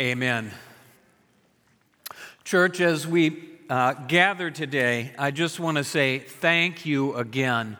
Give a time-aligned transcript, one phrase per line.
[0.00, 0.52] Amen.
[2.44, 7.76] Church, as we uh, gather today, I just want to say thank you again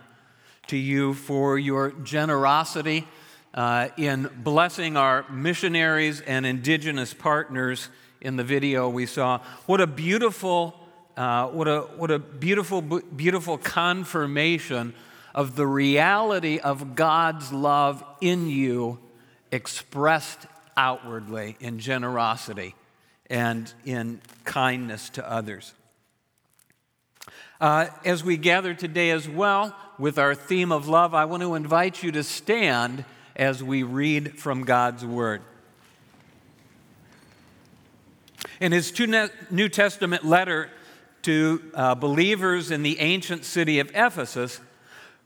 [0.67, 3.07] to you for your generosity
[3.55, 7.89] uh, in blessing our missionaries and indigenous partners
[8.21, 9.39] in the video we saw.
[9.67, 10.75] What a beautiful,
[11.17, 14.93] uh, what a, what a beautiful, beautiful confirmation
[15.37, 18.99] of the reality of God's love in you
[19.53, 20.47] expressed
[20.79, 22.73] outwardly in generosity
[23.29, 25.75] and in kindness to others.
[27.61, 31.57] Uh, as we gather today as well with our theme of love, I want to
[31.57, 33.05] invite you to stand
[33.35, 35.43] as we read from God's Word.
[38.61, 38.93] In his
[39.51, 40.71] New Testament letter
[41.23, 44.61] to uh, believers in the ancient city of Ephesus,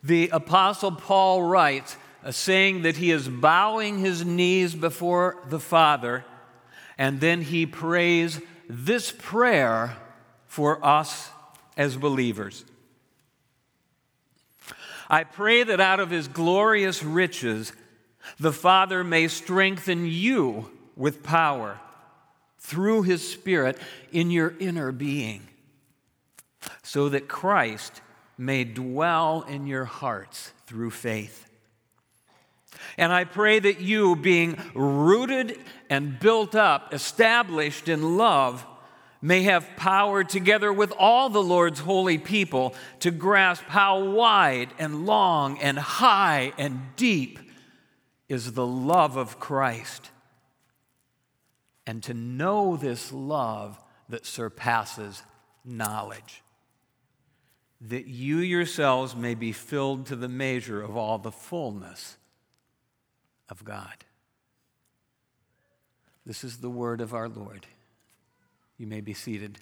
[0.02, 1.96] the Apostle Paul writes,
[2.30, 6.24] saying that he is bowing his knees before the Father,
[6.96, 9.96] and then he prays this prayer
[10.46, 11.30] for us
[11.76, 12.64] as believers.
[15.10, 17.72] I pray that out of his glorious riches,
[18.38, 21.80] the Father may strengthen you with power
[22.58, 23.76] through his Spirit
[24.12, 25.48] in your inner being,
[26.82, 28.00] so that Christ
[28.38, 31.48] may dwell in your hearts through faith.
[32.96, 35.58] And I pray that you, being rooted
[35.90, 38.66] and built up, established in love,
[39.20, 45.06] may have power together with all the Lord's holy people to grasp how wide and
[45.06, 47.38] long and high and deep
[48.28, 50.10] is the love of Christ.
[51.86, 55.22] And to know this love that surpasses
[55.64, 56.42] knowledge
[57.88, 62.16] that you yourselves may be filled to the measure of all the fullness
[63.52, 64.04] of God.
[66.24, 67.66] This is the word of our Lord.
[68.78, 69.58] You may be seated.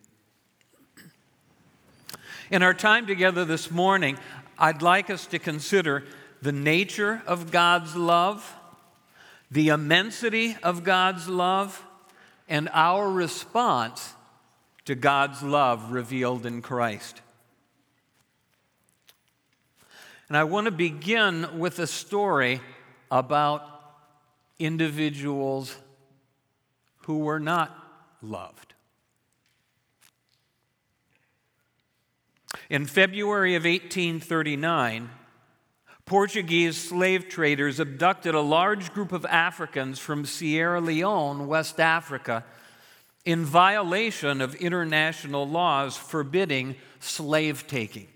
[2.53, 4.17] In our time together this morning,
[4.57, 6.05] I'd like us to consider
[6.41, 8.55] the nature of God's love,
[9.51, 11.85] the immensity of God's love,
[12.49, 14.15] and our response
[14.85, 17.21] to God's love revealed in Christ.
[20.29, 22.61] And I want to begin with a story
[23.11, 23.80] about
[24.61, 25.77] individuals
[27.07, 27.77] who were not
[28.23, 28.75] loved.
[32.69, 35.11] In February of 1839,
[36.05, 42.45] Portuguese slave traders abducted a large group of Africans from Sierra Leone, West Africa,
[43.25, 48.09] in violation of international laws forbidding slave taking.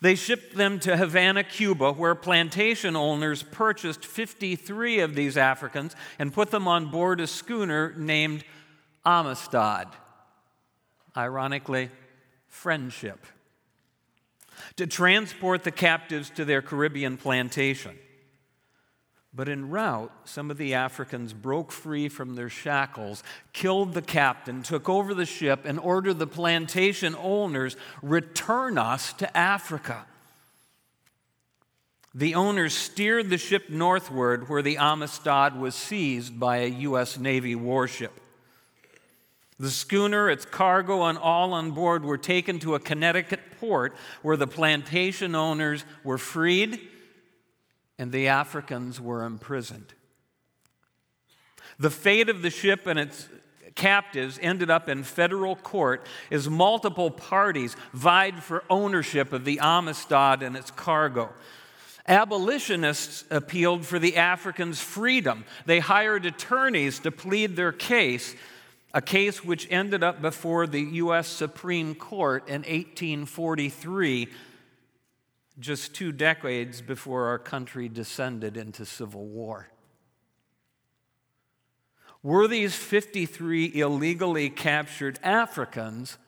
[0.00, 6.32] They shipped them to Havana, Cuba, where plantation owners purchased 53 of these Africans and
[6.32, 8.44] put them on board a schooner named
[9.04, 9.88] Amistad.
[11.16, 11.90] Ironically,
[12.46, 13.24] friendship.
[14.76, 17.96] To transport the captives to their Caribbean plantation.
[19.34, 23.22] But en route, some of the Africans broke free from their shackles,
[23.52, 29.36] killed the captain, took over the ship, and ordered the plantation owners return us to
[29.36, 30.06] Africa.
[32.14, 37.18] The owners steered the ship northward, where the Amistad was seized by a U.S.
[37.18, 38.12] Navy warship.
[39.60, 44.36] The schooner, its cargo, and all on board were taken to a Connecticut port where
[44.36, 46.80] the plantation owners were freed
[47.98, 49.92] and the Africans were imprisoned.
[51.78, 53.28] The fate of the ship and its
[53.74, 60.42] captives ended up in federal court as multiple parties vied for ownership of the Amistad
[60.42, 61.30] and its cargo.
[62.06, 65.44] Abolitionists appealed for the Africans' freedom.
[65.66, 68.34] They hired attorneys to plead their case,
[68.94, 71.28] a case which ended up before the U.S.
[71.28, 74.28] Supreme Court in 1843
[75.58, 79.68] just two decades before our country descended into civil war.
[82.22, 86.18] Were these 53 illegally captured Africans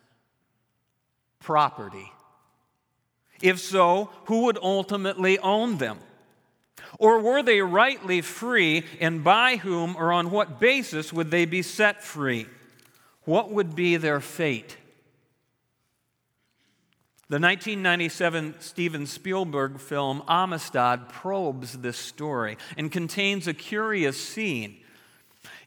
[1.41, 2.13] property?
[3.43, 5.99] If so, who would ultimately own them?
[6.99, 11.63] Or were they rightly free, and by whom or on what basis would they be
[11.63, 12.47] set free?
[13.25, 14.77] What would be their fate?
[17.31, 24.79] The 1997 Steven Spielberg film Amistad probes this story and contains a curious scene.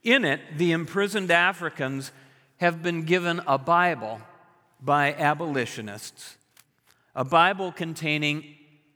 [0.04, 2.12] In it, the imprisoned Africans
[2.58, 4.20] have been given a Bible
[4.82, 6.36] by abolitionists,
[7.16, 8.44] a Bible containing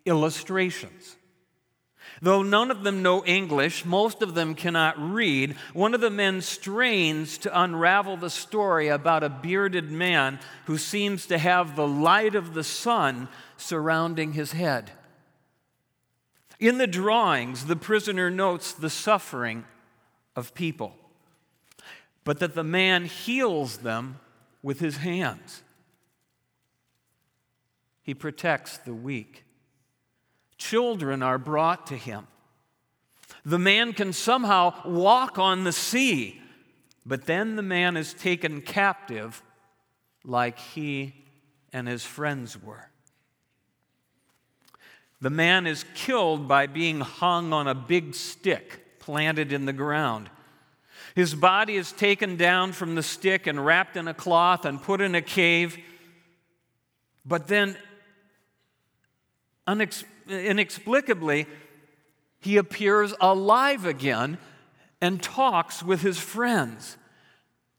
[0.05, 1.15] illustrations.
[2.21, 6.41] Though none of them know English, most of them cannot read, one of the men
[6.41, 12.33] strains to unravel the story about a bearded man who seems to have the light
[12.33, 14.91] of the sun surrounding his head.
[16.59, 19.65] In the drawings, the prisoner notes the suffering
[20.35, 20.95] of people,
[22.23, 24.19] but that the man heals them
[24.63, 25.61] with his hands.
[28.01, 29.43] He protects the weak.
[30.57, 32.27] Children are brought to him.
[33.45, 36.41] The man can somehow walk on the sea,
[37.05, 39.41] but then the man is taken captive
[40.23, 41.25] like he
[41.71, 42.89] and his friends were.
[45.21, 50.29] The man is killed by being hung on a big stick planted in the ground.
[51.15, 55.01] His body is taken down from the stick and wrapped in a cloth and put
[55.01, 55.77] in a cave.
[57.25, 57.75] But then,
[59.67, 61.47] unex- inexplicably,
[62.39, 64.37] he appears alive again
[65.01, 66.97] and talks with his friends,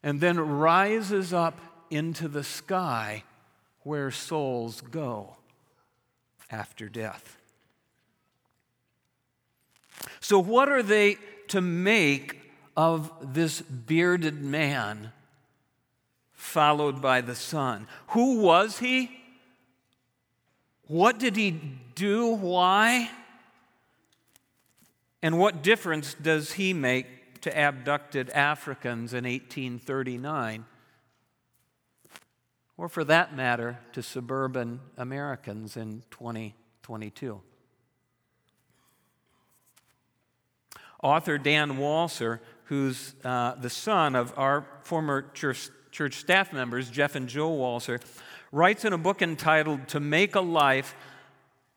[0.03, 1.61] and then rises up
[1.91, 3.25] into the sky
[3.83, 5.37] where souls go
[6.51, 7.37] after death.
[10.21, 11.17] So, what are they
[11.49, 12.41] to make
[12.77, 15.13] of this bearded man
[16.33, 17.87] followed by the Son?
[18.09, 19.18] Who was he?
[20.89, 21.51] What did he
[21.95, 22.29] do?
[22.29, 23.11] Why?
[25.23, 30.65] And what difference does he make to abducted Africans in 1839?
[32.79, 37.41] Or for that matter, to suburban Americans in 2022?
[41.03, 47.15] Author Dan Walser, who's uh, the son of our former church, church staff members, Jeff
[47.15, 48.01] and Joe Walser,
[48.53, 50.95] writes in a book entitled To Make a Life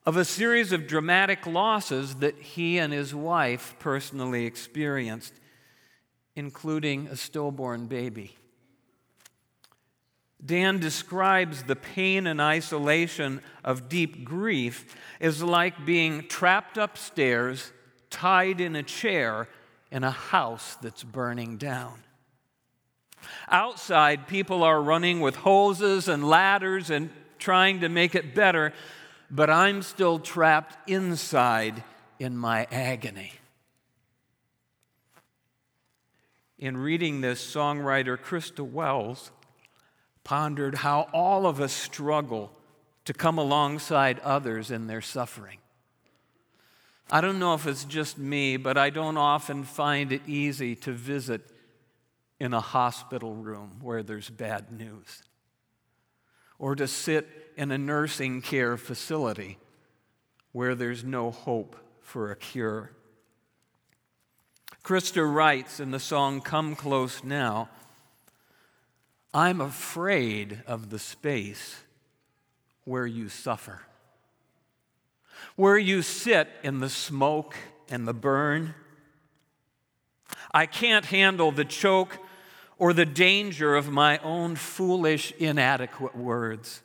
[0.04, 5.34] of a series of dramatic losses that he and his wife personally experienced,
[6.34, 8.36] including a stillborn baby.
[10.44, 17.70] Dan describes the pain and isolation of deep grief as like being trapped upstairs,
[18.10, 19.48] tied in a chair
[19.92, 22.02] in a house that's burning down.
[23.48, 28.72] Outside, people are running with hoses and ladders and trying to make it better,
[29.30, 31.82] but I'm still trapped inside
[32.18, 33.32] in my agony.
[36.58, 39.32] In reading this, songwriter Christa Wells
[40.22, 42.52] pondered how all of us struggle
[43.04, 45.58] to come alongside others in their suffering.
[47.10, 50.92] I don't know if it's just me, but I don't often find it easy to
[50.92, 51.51] visit
[52.42, 55.22] in a hospital room where there's bad news,
[56.58, 59.58] or to sit in a nursing care facility
[60.50, 62.90] where there's no hope for a cure.
[64.82, 67.68] Christa writes in the song Come Close Now
[69.32, 71.84] I'm afraid of the space
[72.82, 73.82] where you suffer,
[75.54, 77.54] where you sit in the smoke
[77.88, 78.74] and the burn.
[80.52, 82.18] I can't handle the choke
[82.78, 86.82] or the danger of my own foolish, inadequate words.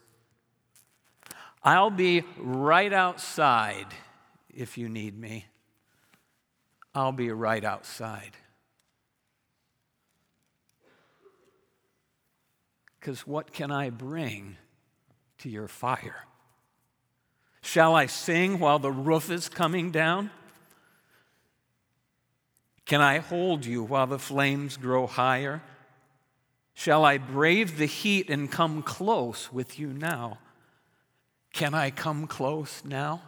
[1.63, 3.87] I'll be right outside
[4.53, 5.45] if you need me.
[6.95, 8.31] I'll be right outside.
[12.99, 14.57] Because what can I bring
[15.39, 16.25] to your fire?
[17.61, 20.31] Shall I sing while the roof is coming down?
[22.85, 25.61] Can I hold you while the flames grow higher?
[26.79, 30.37] Shall I brave the heat and come close with you now?
[31.51, 33.23] Can I come close now?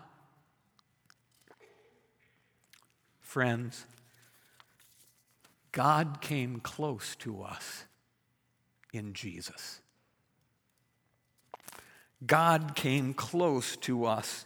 [3.20, 3.86] Friends,
[5.72, 7.86] God came close to us
[8.94, 9.82] in Jesus.
[12.28, 14.46] God came close to us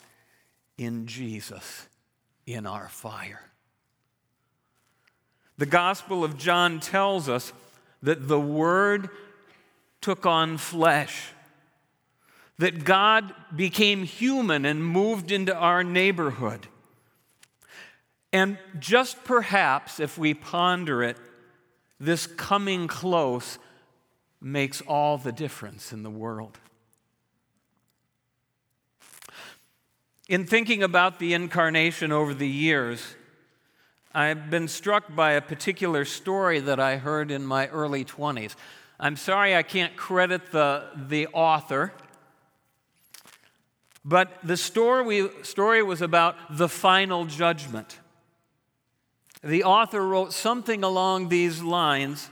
[0.77, 1.89] in Jesus
[2.45, 3.51] in our fire.
[5.57, 7.51] The Gospel of John tells us
[8.03, 9.09] that the Word
[10.01, 11.29] took on flesh,
[12.59, 16.67] that God became human and moved into our neighborhood.
[18.31, 21.17] And just perhaps, if we ponder it,
[21.99, 23.57] this coming close
[24.41, 26.59] makes all the difference in the world.
[30.27, 33.15] In thinking about the incarnation over the years,
[34.15, 38.55] I've been struck by a particular story that I heard in my early 20s.
[38.99, 41.93] I'm sorry I can't credit the, the author,
[44.05, 47.99] but the story, story was about the final judgment.
[49.43, 52.29] The author wrote something along these lines.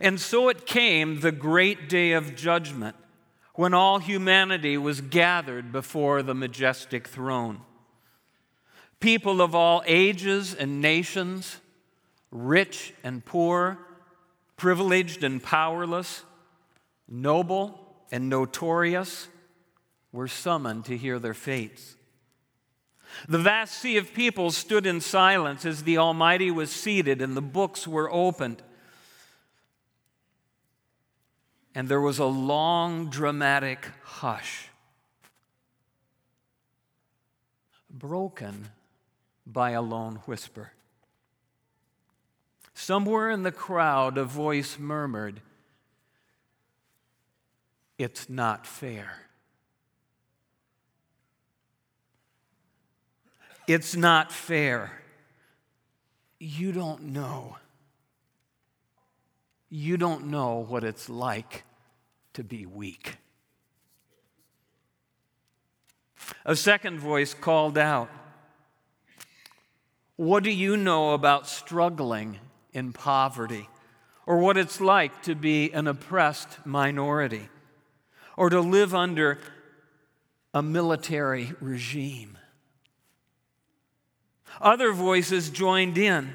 [0.00, 2.94] And so it came the great day of judgment
[3.54, 7.62] when all humanity was gathered before the majestic throne.
[9.00, 11.58] People of all ages and nations,
[12.30, 13.78] rich and poor,
[14.56, 16.22] privileged and powerless,
[17.08, 19.28] noble and notorious,
[20.12, 21.96] were summoned to hear their fates.
[23.28, 27.42] The vast sea of people stood in silence as the Almighty was seated and the
[27.42, 28.62] books were opened.
[31.74, 34.68] And there was a long, dramatic hush,
[37.90, 38.70] broken
[39.46, 40.72] by a lone whisper.
[42.74, 45.40] Somewhere in the crowd, a voice murmured,
[47.98, 49.26] It's not fair.
[53.66, 54.92] It's not fair.
[56.38, 57.56] You don't know.
[59.70, 61.64] You don't know what it's like
[62.34, 63.16] to be weak.
[66.44, 68.08] A second voice called out,
[70.16, 72.38] What do you know about struggling
[72.72, 73.68] in poverty?
[74.26, 77.48] Or what it's like to be an oppressed minority?
[78.36, 79.38] Or to live under
[80.52, 82.38] a military regime?
[84.60, 86.34] Other voices joined in.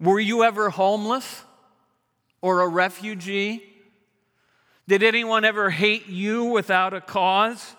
[0.00, 1.44] Were you ever homeless
[2.40, 3.62] or a refugee?
[4.88, 7.76] Did anyone ever hate you without a cause?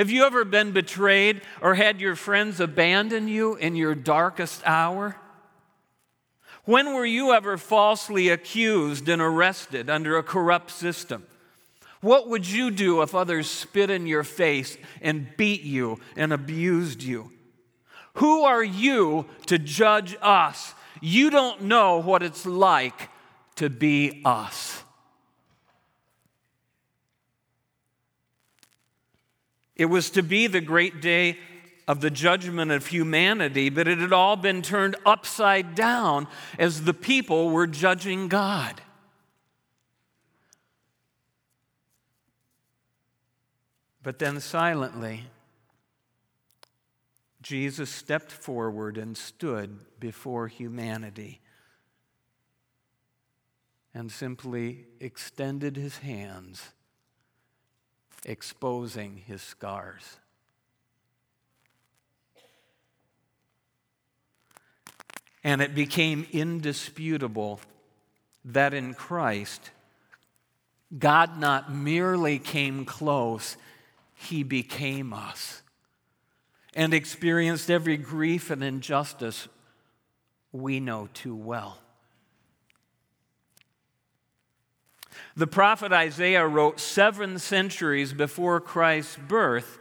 [0.00, 5.16] Have you ever been betrayed or had your friends abandon you in your darkest hour?
[6.64, 11.26] When were you ever falsely accused and arrested under a corrupt system?
[12.00, 17.02] What would you do if others spit in your face and beat you and abused
[17.02, 17.30] you?
[18.14, 20.74] Who are you to judge us?
[21.02, 23.10] You don't know what it's like
[23.56, 24.82] to be us.
[29.80, 31.38] It was to be the great day
[31.88, 36.92] of the judgment of humanity, but it had all been turned upside down as the
[36.92, 38.82] people were judging God.
[44.02, 45.24] But then silently,
[47.40, 51.40] Jesus stepped forward and stood before humanity
[53.94, 56.72] and simply extended his hands,
[58.24, 60.18] exposing his scars.
[65.42, 67.60] And it became indisputable
[68.44, 69.70] that in Christ,
[70.96, 73.56] God not merely came close,
[74.14, 75.62] he became us
[76.74, 79.48] and experienced every grief and injustice
[80.52, 81.78] we know too well.
[85.36, 89.78] The prophet Isaiah wrote seven centuries before Christ's birth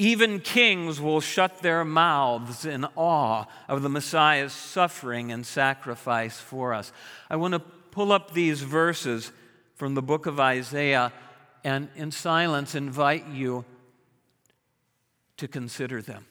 [0.00, 6.72] even kings will shut their mouths in awe of the Messiah's suffering and sacrifice for
[6.72, 6.90] us.
[7.28, 9.30] I want to pull up these verses
[9.74, 11.12] from the book of Isaiah
[11.64, 13.66] and in silence invite you
[15.36, 16.24] to consider them.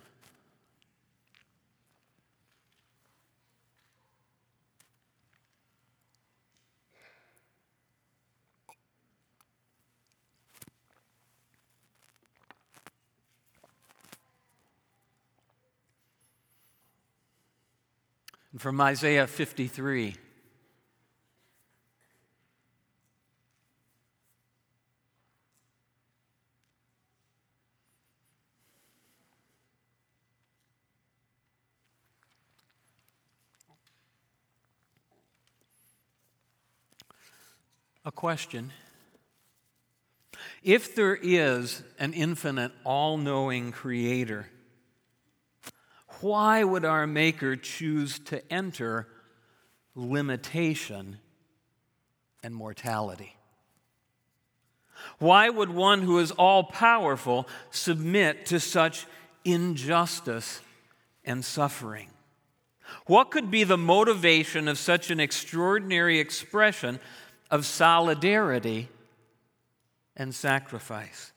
[18.58, 20.15] From Isaiah 53.
[38.10, 38.72] a question.
[40.63, 44.48] If there is an infinite, all knowing creator,
[46.21, 49.07] why would our Maker choose to enter
[49.95, 51.17] limitation
[52.43, 53.35] and mortality?
[55.17, 59.05] Why would one who is all powerful submit to such
[59.45, 60.61] injustice
[61.23, 62.09] and suffering?
[63.05, 66.99] What could be the motivation of such an extraordinary expression
[67.51, 68.89] of solidarity
[70.15, 71.31] and sacrifice.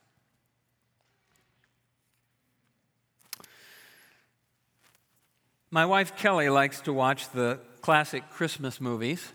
[5.75, 9.33] My wife Kelly likes to watch the classic Christmas movies.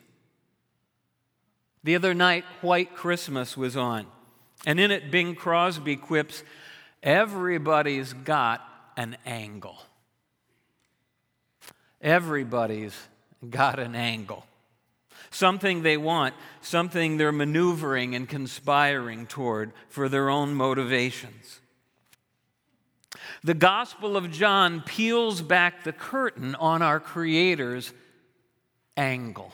[1.83, 4.05] The other night, White Christmas was on,
[4.63, 6.43] and in it, Bing Crosby quips,
[7.01, 8.61] Everybody's got
[8.95, 9.81] an angle.
[12.03, 12.95] Everybody's
[13.49, 14.45] got an angle.
[15.31, 21.61] Something they want, something they're maneuvering and conspiring toward for their own motivations.
[23.43, 27.93] The Gospel of John peels back the curtain on our Creator's
[28.95, 29.53] angle.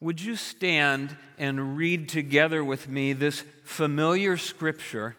[0.00, 5.16] Would you stand and read together with me this familiar scripture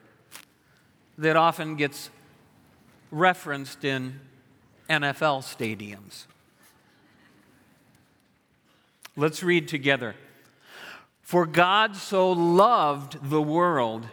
[1.17, 2.09] that often gets
[3.11, 4.19] referenced in
[4.89, 6.25] NFL stadiums?
[9.15, 10.15] Let's read together.
[11.21, 14.07] For God so loved the world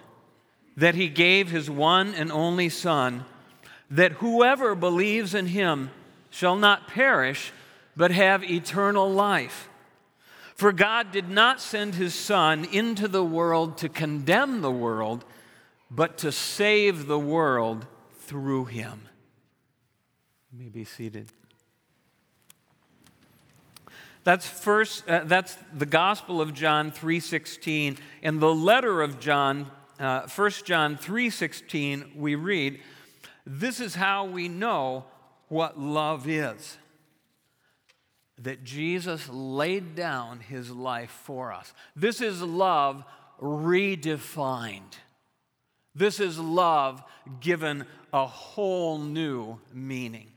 [0.79, 3.25] that he gave his one and only Son,
[3.91, 5.91] that whoever believes in him
[6.31, 7.53] shall not perish,
[7.97, 9.69] but have eternal life.
[10.55, 15.25] For God did not send his Son into the world to condemn the world,
[15.91, 17.85] but to save the world
[18.21, 19.09] through him.
[20.53, 21.33] You may be seated.
[24.23, 25.09] That's first.
[25.09, 30.97] Uh, that's the Gospel of John 3:16, and the letter of John uh, 1 John
[30.97, 32.83] 3:16 we read,
[33.45, 35.07] "This is how we know
[35.49, 36.79] what love is."
[38.39, 41.75] That Jesus laid down his life for us.
[41.97, 43.05] This is love
[43.41, 44.95] redefined.
[45.95, 47.03] This is love
[47.41, 50.29] given a whole new meaning.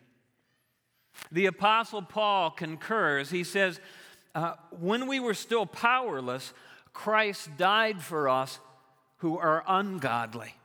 [1.31, 3.29] The Apostle Paul concurs.
[3.29, 3.79] He says,
[4.33, 6.53] uh, When we were still powerless,
[6.93, 8.59] Christ died for us
[9.21, 10.55] who are ungodly.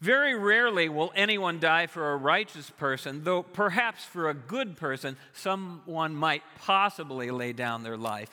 [0.00, 5.16] Very rarely will anyone die for a righteous person, though perhaps for a good person,
[5.32, 8.32] someone might possibly lay down their life.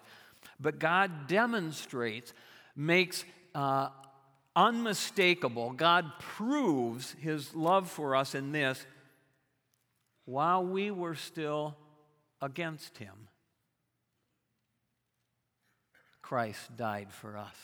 [0.59, 2.33] But God demonstrates,
[2.75, 3.89] makes uh,
[4.55, 8.85] unmistakable, God proves his love for us in this
[10.25, 11.75] while we were still
[12.41, 13.27] against him.
[16.21, 17.55] Christ died for us.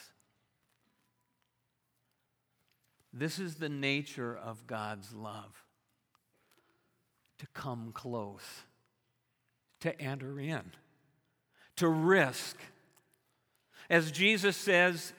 [3.18, 5.64] This is the nature of God's love
[7.40, 8.64] to come close,
[9.80, 10.62] to enter in,
[11.78, 12.58] to risk.
[13.90, 15.14] As Jesus says,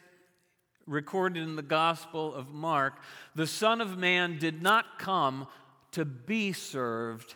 [0.87, 2.95] recorded in the Gospel of Mark,
[3.35, 5.49] the Son of Man did not come
[5.91, 7.35] to be served,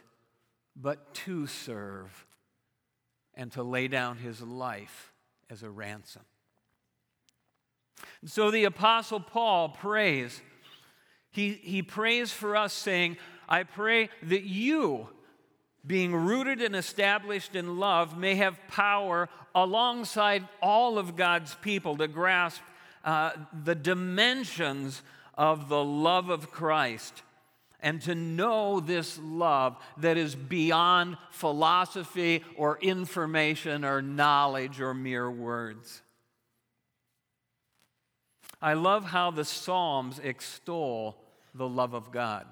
[0.76, 2.24] but to serve,
[3.34, 5.12] and to lay down his life
[5.50, 6.22] as a ransom.
[8.24, 10.40] so the Apostle Paul prays
[11.32, 13.16] he, he prays for us, saying,
[13.48, 15.08] I pray that you,
[15.86, 22.06] being rooted and established in love, may have power alongside all of God's people to
[22.06, 22.62] grasp
[23.04, 23.32] uh,
[23.64, 25.02] the dimensions
[25.34, 27.22] of the love of Christ
[27.80, 35.30] and to know this love that is beyond philosophy or information or knowledge or mere
[35.30, 36.02] words.
[38.60, 41.18] I love how the Psalms extol
[41.54, 42.46] the love of God.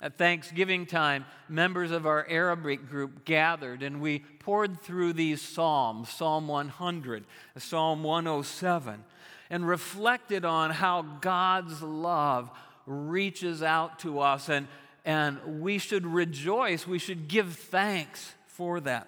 [0.00, 6.08] At Thanksgiving time, members of our Arabic group gathered and we pored through these Psalms
[6.08, 7.24] Psalm 100,
[7.56, 9.04] Psalm 107,
[9.48, 12.50] and reflected on how God's love
[12.84, 14.66] reaches out to us and,
[15.04, 19.06] and we should rejoice, we should give thanks for that.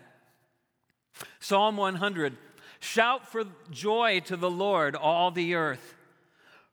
[1.41, 2.37] Psalm 100
[2.79, 5.94] Shout for joy to the Lord, all the earth.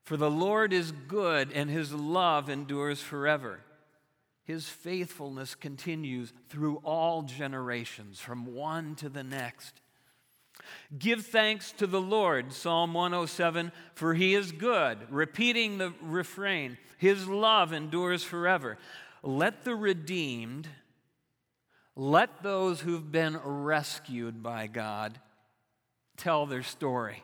[0.04, 3.62] For the Lord is good, and his love endures forever.
[4.44, 9.82] His faithfulness continues through all generations, from one to the next.
[10.98, 14.98] Give thanks to the Lord, Psalm 107, for he is good.
[15.10, 18.78] Repeating the refrain, his love endures forever.
[19.24, 20.68] Let the redeemed,
[21.96, 25.20] let those who've been rescued by God
[26.18, 27.24] tell their story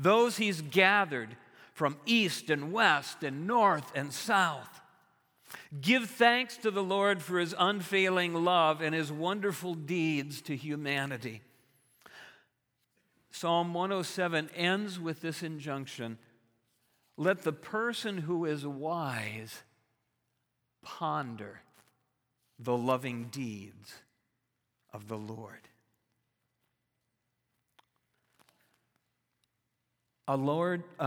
[0.00, 1.36] those he's gathered
[1.74, 4.80] from east and west and north and south.
[5.78, 11.42] Give thanks to the Lord for his unfailing love and his wonderful deeds to humanity.
[13.30, 16.18] Psalm 107 ends with this injunction
[17.16, 19.62] Let the person who is wise
[20.82, 21.60] ponder
[22.58, 23.94] the loving deeds
[24.92, 25.69] of the Lord.
[30.30, 31.04] A, Lord, uh,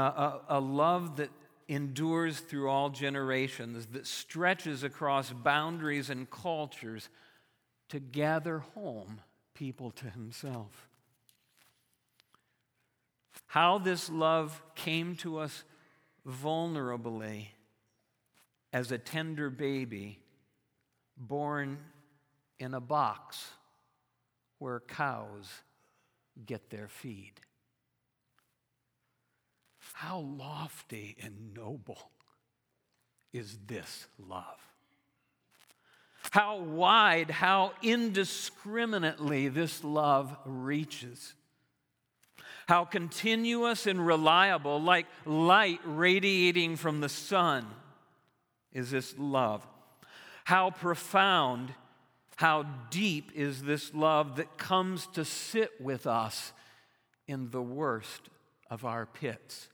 [0.49, 1.29] a, a love that
[1.69, 7.07] endures through all generations, that stretches across boundaries and cultures
[7.87, 9.21] to gather home
[9.53, 10.89] people to Himself.
[13.45, 15.63] How this love came to us
[16.27, 17.47] vulnerably
[18.73, 20.19] as a tender baby
[21.15, 21.77] born
[22.59, 23.51] in a box
[24.59, 25.49] where cows
[26.45, 27.33] get their feed.
[29.93, 32.11] How lofty and noble
[33.31, 34.59] is this love?
[36.31, 41.35] How wide, how indiscriminately this love reaches.
[42.67, 47.67] How continuous and reliable, like light radiating from the sun,
[48.71, 49.67] is this love.
[50.45, 51.73] How profound,
[52.37, 56.51] how deep is this love that comes to sit with us
[57.27, 58.21] in the worst
[58.69, 59.67] of our pits.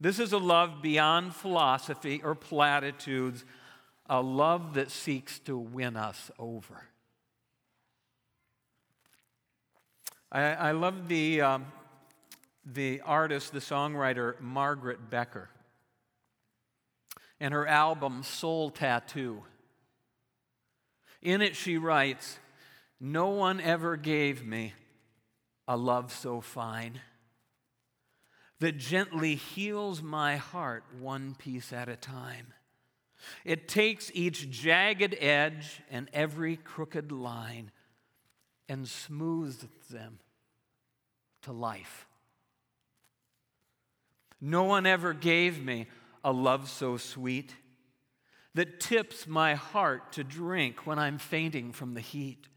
[0.00, 3.44] This is a love beyond philosophy or platitudes,
[4.06, 6.84] a love that seeks to win us over.
[10.30, 11.66] I, I love the, um,
[12.64, 15.48] the artist, the songwriter Margaret Becker,
[17.40, 19.42] and her album Soul Tattoo.
[21.22, 22.38] In it, she writes,
[23.00, 24.74] No one ever gave me
[25.66, 27.00] a love so fine
[28.60, 32.52] that gently heals my heart one piece at a time.
[33.44, 37.70] It takes each jagged edge and every crooked line
[38.68, 40.18] and smooths them
[41.42, 42.06] to life.
[44.40, 45.86] No one ever gave me
[46.24, 47.54] a love so sweet
[48.54, 52.48] that tips my heart to drink when I'm fainting from the heat,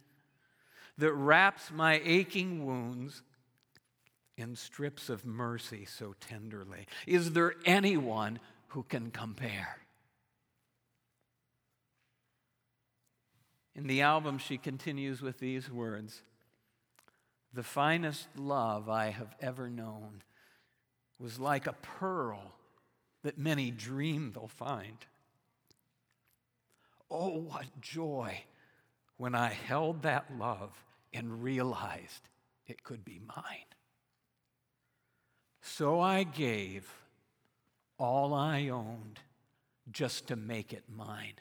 [0.98, 3.22] that wraps my aching wounds
[4.42, 6.88] in strips of mercy so tenderly.
[7.08, 9.78] Is there anyone who can compare?
[13.76, 16.22] In the album, she continues with these words
[17.54, 20.24] The finest love I have ever known
[21.20, 22.54] was like a pearl
[23.24, 24.98] that many dream they'll find.
[27.10, 28.44] Oh, what joy
[29.18, 30.72] when I held that love
[31.14, 32.30] and realized
[32.66, 33.66] it could be mine.
[35.62, 36.92] So I gave
[37.98, 39.20] all I owned
[39.92, 41.36] just to make it mine.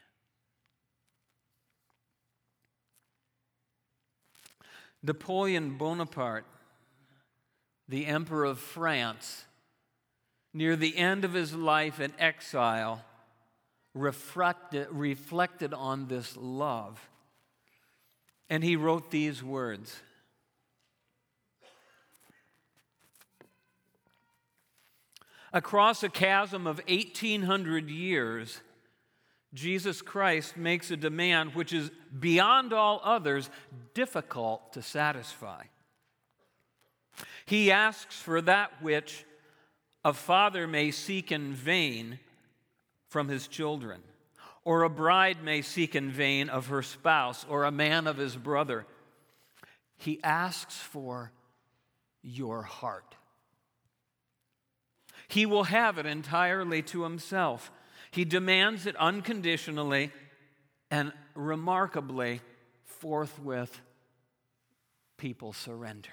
[5.03, 6.45] Napoleon Bonaparte,
[7.89, 9.45] the Emperor of France,
[10.53, 13.03] near the end of his life in exile,
[13.95, 17.09] reflected, reflected on this love.
[18.51, 20.01] And he wrote these words
[25.53, 28.61] Across a chasm of 1800 years,
[29.53, 33.51] Jesus Christ makes a demand which is beyond all others
[33.95, 35.65] difficult to satisfy.
[37.47, 39.25] He asks for that which
[40.05, 42.21] a father may seek in vain
[43.09, 44.01] from his children,
[44.65, 48.37] or a bride may seek in vain of her spouse, or a man of his
[48.37, 48.87] brother.
[49.97, 51.33] He asks for
[52.23, 53.17] your heart.
[55.31, 57.71] He will have it entirely to himself.
[58.11, 60.11] He demands it unconditionally
[60.91, 62.41] and remarkably,
[62.85, 63.81] forthwith,
[65.17, 66.11] people surrender.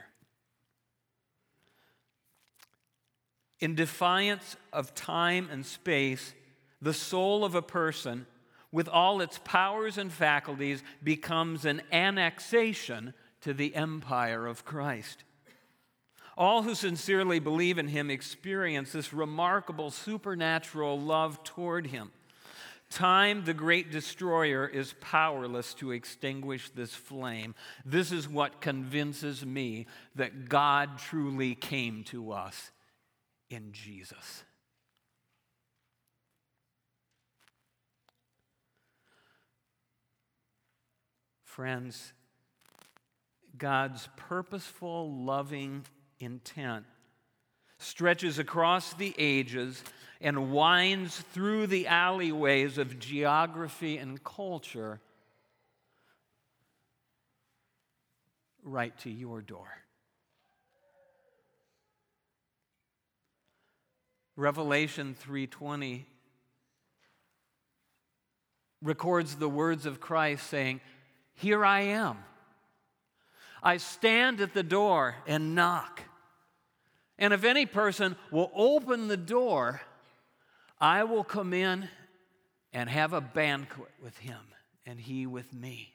[3.60, 6.36] In defiance of time and space,
[6.80, 8.27] the soul of a person,
[8.71, 15.23] with all its powers and faculties, becomes an annexation to the empire of Christ.
[16.38, 22.12] All who sincerely believe in him experience this remarkable supernatural love toward him.
[22.89, 27.56] Time, the great destroyer, is powerless to extinguish this flame.
[27.84, 32.71] This is what convinces me that God truly came to us
[33.50, 34.43] in Jesus.
[41.43, 42.13] Friends,
[43.58, 45.84] God's purposeful, loving
[46.19, 46.86] intent
[47.77, 49.84] stretches across the ages
[50.19, 54.99] and winds through the alleyways of geography and culture
[58.63, 59.69] right to your door.
[64.36, 66.06] Revelation 3:20
[68.82, 70.82] records the words of Christ saying,
[71.34, 72.23] "Here I am.
[73.63, 76.03] I stand at the door and knock.
[77.19, 79.82] And if any person will open the door,
[80.80, 81.89] I will come in
[82.73, 84.39] and have a banquet with him,
[84.86, 85.93] and he with me.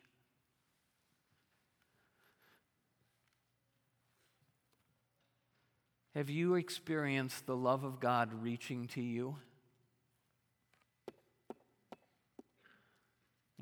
[6.14, 9.37] Have you experienced the love of God reaching to you?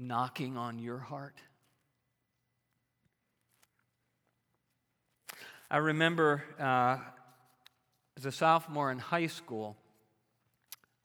[0.01, 1.37] knocking on your heart?
[5.71, 6.99] I remember uh,
[8.21, 9.79] as a sophomore in high school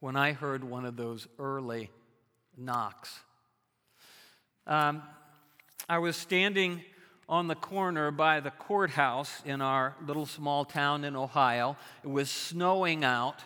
[0.02, 1.90] when I heard one of those early
[2.58, 3.22] knocks.
[4.68, 5.02] Um,
[5.88, 6.84] I was standing
[7.30, 11.78] on the corner by the courthouse in our little small town in Ohio.
[12.04, 13.40] It was snowing out,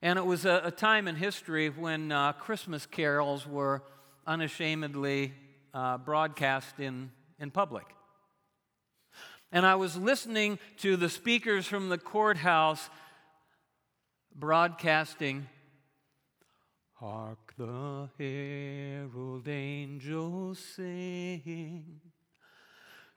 [0.00, 3.82] and it was a, a time in history when uh, Christmas carols were
[4.26, 5.34] unashamedly
[5.74, 7.95] uh, broadcast in, in public.
[9.56, 12.90] And I was listening to the speakers from the courthouse
[14.34, 15.46] broadcasting
[16.92, 22.02] Hark the herald angels sing.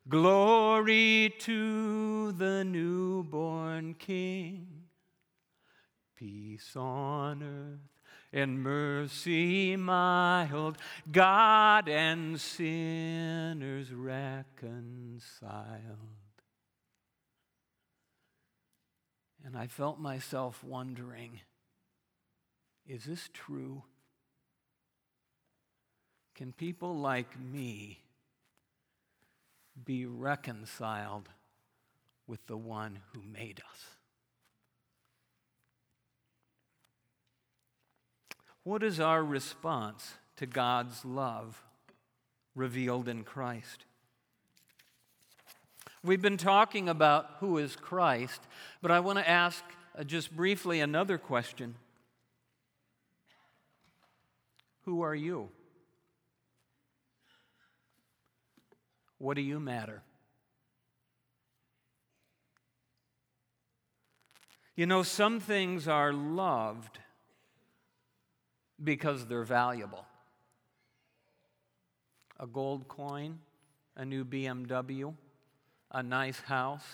[0.07, 4.83] Glory to the newborn King.
[6.15, 7.99] Peace on earth
[8.31, 10.77] and mercy mild,
[11.11, 15.19] God and sinners reconciled.
[19.45, 21.41] And I felt myself wondering
[22.87, 23.83] is this true?
[26.33, 27.99] Can people like me
[29.85, 31.29] be reconciled
[32.25, 33.85] with the one who made us?
[38.63, 41.61] What is our response to God's love
[42.55, 43.85] revealed in Christ?
[46.01, 48.41] We've been talking about who is Christ,
[48.81, 49.63] but I want to ask
[49.97, 51.75] uh, just briefly another question
[54.85, 55.49] who are you?
[59.17, 60.01] What do you matter?
[64.75, 66.97] You know, some things are loved
[68.81, 70.05] because they're valuable.
[72.39, 73.39] A gold coin,
[73.97, 75.13] a new BMW,
[75.91, 76.85] a nice house,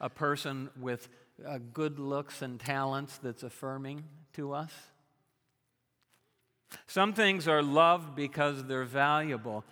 [0.00, 1.08] a person with
[1.46, 4.04] uh, good looks and talents that's affirming
[4.34, 4.72] to us.
[6.86, 9.64] Some things are loved because they're valuable,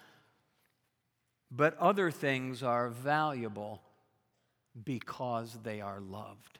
[1.50, 3.80] but other things are valuable
[4.84, 6.58] because they are loved.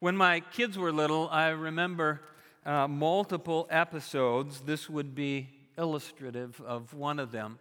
[0.00, 2.20] When my kids were little, I remember
[2.66, 4.60] uh, multiple episodes.
[4.60, 7.58] This would be illustrative of one of them,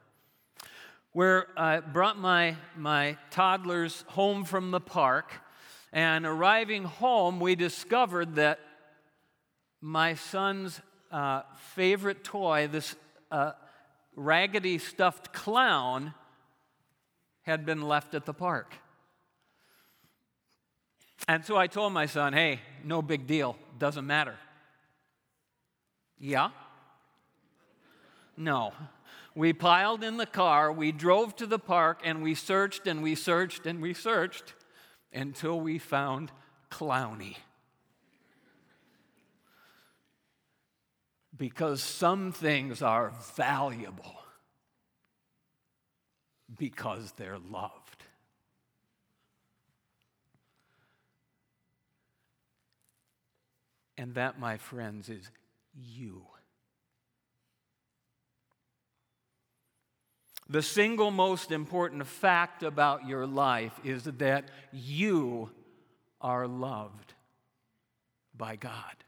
[1.13, 5.31] where I brought my, my toddlers home from the park.
[5.91, 8.59] And arriving home, we discovered that
[9.79, 11.43] my son's uh,
[11.75, 12.95] favorite toy, this
[13.29, 13.51] uh,
[14.15, 16.15] raggedy stuffed clown,
[17.43, 18.73] had been left at the park.
[21.27, 24.35] And so I told my son, hey, no big deal, doesn't matter.
[26.17, 26.49] Yeah?
[28.35, 28.73] No.
[29.35, 33.15] We piled in the car, we drove to the park, and we searched and we
[33.15, 34.53] searched and we searched
[35.11, 36.31] until we found
[36.69, 37.37] Clowny.
[41.37, 44.15] because some things are valuable
[46.57, 48.05] because they're loved.
[53.97, 55.29] And that, my friends, is
[55.73, 56.23] you.
[60.53, 65.49] The single most important fact about your life is that you
[66.21, 67.15] are loved
[68.37, 69.03] by God.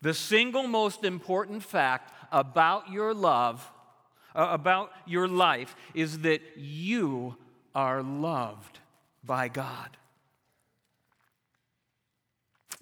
[0.00, 3.68] The single most important fact about your love,
[4.32, 7.34] uh, about your life, is that you
[7.74, 8.78] are loved
[9.24, 9.96] by God.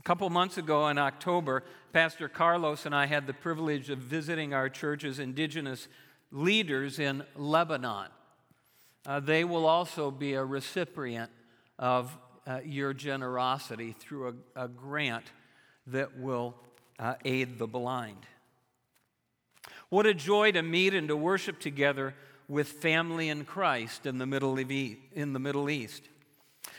[0.05, 1.65] A couple months ago in October,
[1.95, 5.89] Pastor Carlos and I had the privilege of visiting our church's indigenous
[6.31, 8.09] leaders in Lebanon.
[9.07, 11.31] Uh, they will also be a recipient
[11.79, 12.15] of
[12.47, 15.25] uh, your generosity through a, a grant
[15.87, 16.55] that will
[16.99, 18.27] uh, aid the blind.
[19.89, 22.15] What a joy to meet and to worship together
[22.47, 26.03] with family in Christ in the Middle, in the Middle East.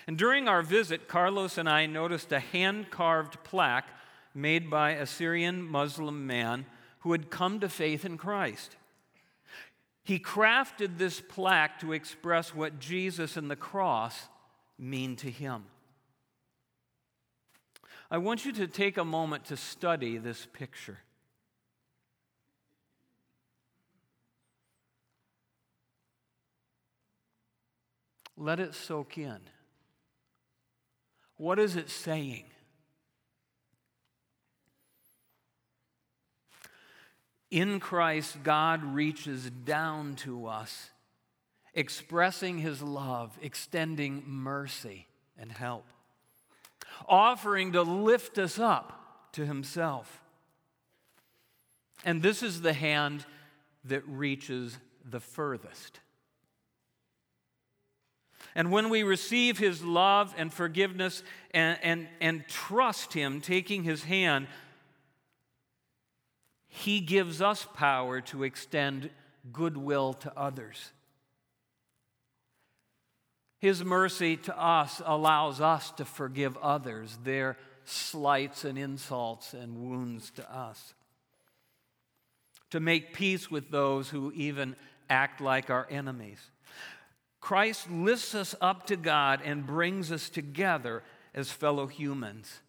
[0.07, 3.89] And during our visit, Carlos and I noticed a hand carved plaque
[4.33, 6.65] made by a Syrian Muslim man
[6.99, 8.75] who had come to faith in Christ.
[10.03, 14.27] He crafted this plaque to express what Jesus and the cross
[14.77, 15.65] mean to him.
[18.11, 20.99] I want you to take a moment to study this picture.
[28.37, 29.39] Let it soak in.
[31.37, 32.45] What is it saying?
[37.51, 40.89] In Christ, God reaches down to us,
[41.73, 45.85] expressing his love, extending mercy and help,
[47.07, 50.21] offering to lift us up to himself.
[52.03, 53.25] And this is the hand
[53.85, 55.99] that reaches the furthest.
[58.53, 64.03] And when we receive his love and forgiveness and, and, and trust him, taking his
[64.03, 64.47] hand,
[66.67, 69.09] he gives us power to extend
[69.51, 70.91] goodwill to others.
[73.59, 80.31] His mercy to us allows us to forgive others their slights and insults and wounds
[80.31, 80.93] to us,
[82.71, 84.75] to make peace with those who even
[85.09, 86.39] act like our enemies.
[87.45, 91.03] Christ lifts us up to God and brings us together
[91.35, 92.61] as fellow humans.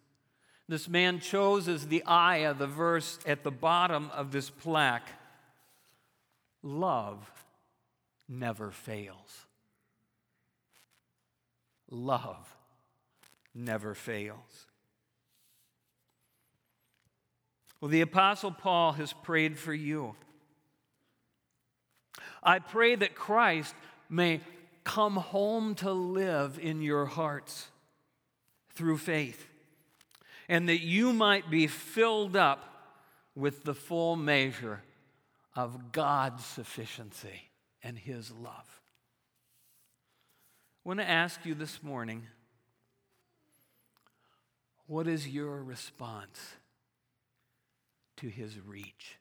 [0.69, 5.09] This man chose as the of the verse at the bottom of this plaque
[6.61, 7.27] love
[8.29, 9.47] never fails.
[11.89, 12.55] Love
[13.55, 14.67] never fails.
[17.81, 20.13] Well, the Apostle Paul has prayed for you.
[22.43, 23.73] I pray that Christ
[24.07, 24.39] may
[24.87, 27.67] come home to live in your hearts
[28.73, 29.45] through faith
[30.47, 33.03] and that you might be filled up
[33.35, 34.81] with the full measure
[35.53, 37.49] of God's sufficiency
[37.83, 38.81] and His love.
[40.85, 42.23] I want to ask you this morning
[44.85, 46.39] what is your response
[48.15, 49.16] to His reach?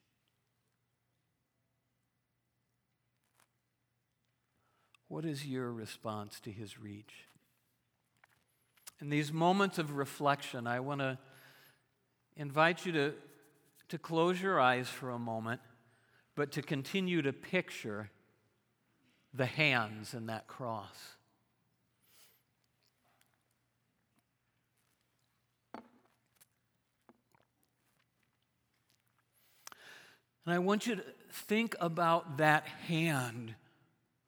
[5.09, 7.27] What is your response to His reach?
[9.01, 11.19] In these moments of reflection, I want to
[12.37, 13.14] invite you to,
[13.88, 15.61] to close your eyes for a moment,
[16.35, 18.11] but to continue to picture
[19.33, 21.16] the hands in that cross.
[30.47, 33.57] And I want you to think about that hand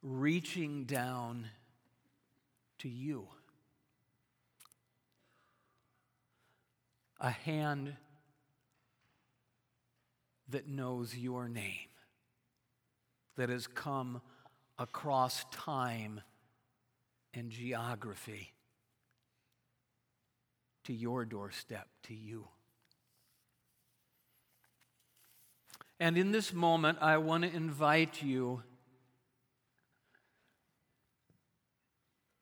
[0.01, 1.47] reaching down
[2.79, 3.27] to you.
[7.19, 7.95] a hand
[10.49, 11.89] that knows your name,
[13.35, 14.21] that has come
[14.77, 16.21] across time
[17.33, 18.53] and geography
[20.85, 22.47] to your doorstep, to you.
[25.99, 28.63] And in this moment, I want to invite you,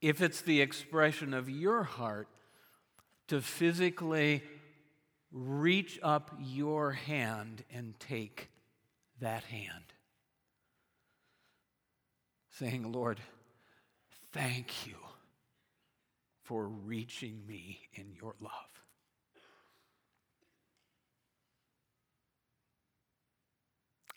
[0.01, 2.27] if it's the expression of your heart,
[3.27, 4.43] to physically
[5.31, 8.49] reach up your hand and take
[9.19, 9.83] that hand.
[12.51, 13.19] Saying, Lord,
[14.31, 14.95] thank you
[16.43, 18.51] for reaching me in your love.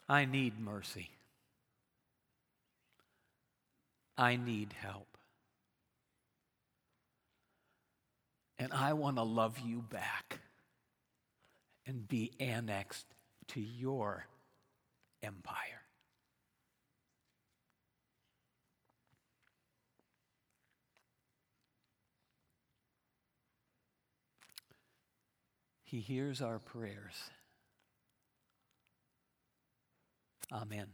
[0.08, 1.10] I need mercy.
[4.16, 5.09] I need help.
[8.60, 10.38] And I want to love you back
[11.86, 13.06] and be annexed
[13.48, 14.26] to your
[15.22, 15.54] empire.
[25.82, 27.30] He hears our prayers.
[30.52, 30.88] Amen.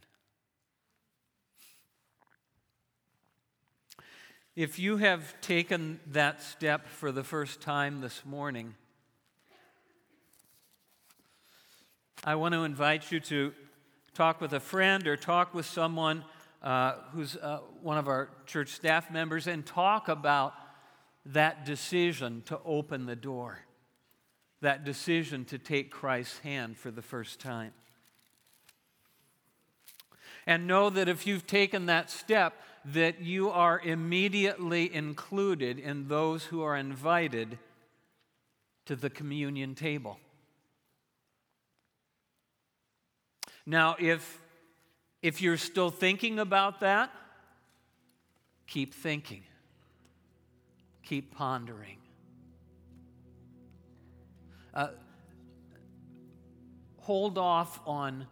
[4.57, 8.73] If you have taken that step for the first time this morning,
[12.23, 13.53] I want to invite you to
[14.15, 16.25] talk with a friend or talk with someone
[16.63, 20.55] uh, who's uh, one of our church staff members and talk about
[21.27, 23.59] that decision to open the door,
[24.61, 27.73] that decision to take Christ's hand for the first time.
[30.47, 32.59] And know that if you've taken that step,
[32.93, 37.59] that you are immediately included in those who are invited
[38.85, 40.17] to the communion table.
[43.65, 44.39] Now, if,
[45.21, 47.11] if you're still thinking about that,
[48.67, 49.43] keep thinking,
[51.03, 51.97] keep pondering.
[54.73, 54.89] Uh,
[56.99, 58.27] hold off on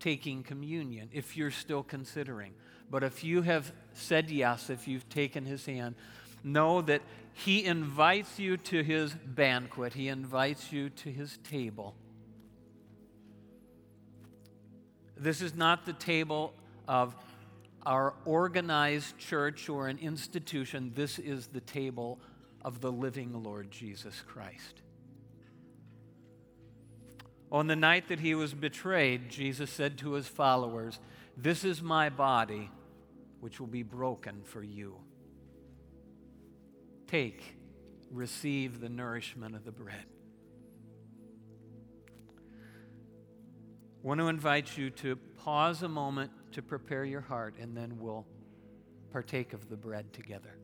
[0.00, 2.54] taking communion if you're still considering.
[2.90, 5.94] But if you have said yes, if you've taken his hand,
[6.42, 11.94] know that he invites you to his banquet, he invites you to his table.
[15.16, 16.54] This is not the table
[16.86, 17.14] of
[17.84, 20.92] our organized church or an institution.
[20.94, 22.18] This is the table
[22.64, 24.82] of the living Lord Jesus Christ.
[27.50, 31.00] On the night that he was betrayed, Jesus said to his followers,
[31.36, 32.70] This is my body,
[33.40, 34.96] which will be broken for you.
[37.06, 37.56] Take,
[38.10, 40.04] receive the nourishment of the bread.
[44.02, 47.98] I want to invite you to pause a moment to prepare your heart, and then
[47.98, 48.26] we'll
[49.10, 50.58] partake of the bread together.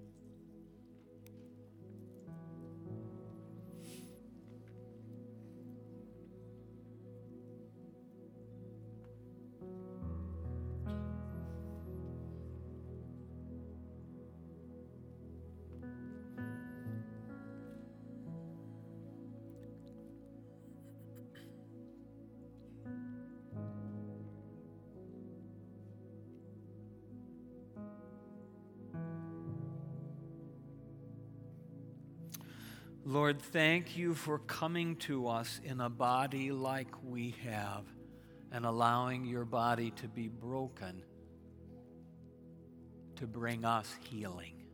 [33.15, 37.85] Lord, thank you for coming to us in a body like we have
[38.51, 41.01] and allowing your body to be broken
[43.15, 44.65] to bring us healing.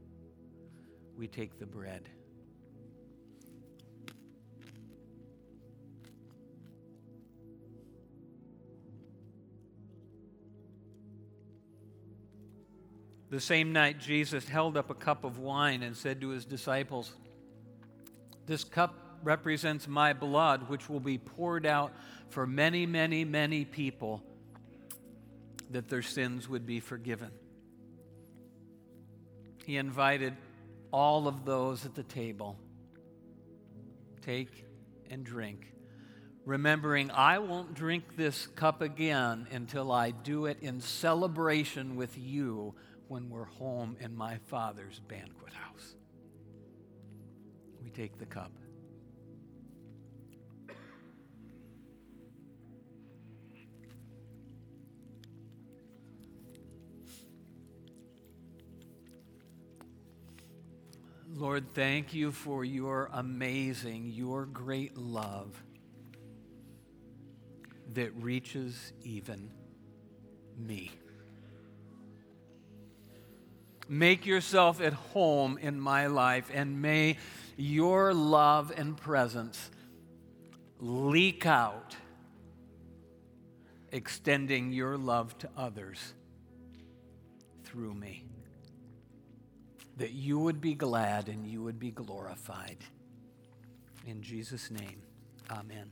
[1.19, 2.09] We take the bread.
[13.29, 17.13] The same night, Jesus held up a cup of wine and said to his disciples,
[18.47, 21.93] this cup represents my blood, which will be poured out
[22.29, 24.23] for many, many, many people
[25.71, 27.31] that their sins would be forgiven.
[29.65, 30.37] He invited
[30.91, 32.59] all of those at the table.
[34.23, 34.65] Take
[35.11, 35.73] and drink,
[36.45, 42.75] remembering I won't drink this cup again until I do it in celebration with you
[43.09, 45.97] when we're home in my Father's banquet house
[48.01, 48.51] take the cup.
[61.35, 65.63] Lord, thank you for your amazing, your great love
[67.93, 69.51] that reaches even
[70.57, 70.91] me.
[73.91, 77.19] Make yourself at home in my life, and may
[77.61, 79.71] your love and presence
[80.79, 81.95] leak out,
[83.93, 86.15] extending your love to others
[87.65, 88.25] through me.
[89.99, 92.79] That you would be glad and you would be glorified.
[94.07, 95.03] In Jesus' name,
[95.51, 95.91] amen.